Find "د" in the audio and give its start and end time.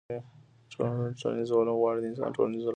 2.01-2.05